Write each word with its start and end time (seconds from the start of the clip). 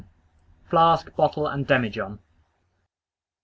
FLASK, 0.67 1.15
BOTTLE, 1.15 1.45
AND 1.45 1.67
DEMIJOHN. 1.67 2.17